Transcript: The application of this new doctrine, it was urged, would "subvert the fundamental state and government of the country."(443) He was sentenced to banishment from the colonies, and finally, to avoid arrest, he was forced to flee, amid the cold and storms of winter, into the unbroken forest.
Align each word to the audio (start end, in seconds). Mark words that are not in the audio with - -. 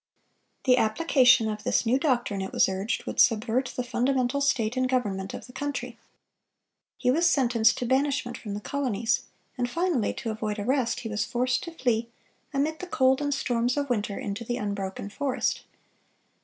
The 0.63 0.77
application 0.77 1.47
of 1.47 1.63
this 1.63 1.85
new 1.85 1.99
doctrine, 1.99 2.41
it 2.41 2.51
was 2.51 2.67
urged, 2.67 3.05
would 3.05 3.19
"subvert 3.19 3.71
the 3.75 3.83
fundamental 3.83 4.41
state 4.41 4.75
and 4.75 4.89
government 4.89 5.31
of 5.35 5.45
the 5.45 5.53
country."(443) 5.53 5.97
He 6.97 7.11
was 7.11 7.29
sentenced 7.29 7.77
to 7.77 7.85
banishment 7.85 8.35
from 8.35 8.55
the 8.55 8.61
colonies, 8.61 9.21
and 9.59 9.69
finally, 9.69 10.11
to 10.15 10.31
avoid 10.31 10.57
arrest, 10.57 11.01
he 11.01 11.07
was 11.09 11.23
forced 11.23 11.61
to 11.65 11.71
flee, 11.73 12.07
amid 12.51 12.79
the 12.79 12.87
cold 12.87 13.21
and 13.21 13.31
storms 13.31 13.77
of 13.77 13.91
winter, 13.91 14.17
into 14.17 14.43
the 14.43 14.57
unbroken 14.57 15.07
forest. 15.07 15.61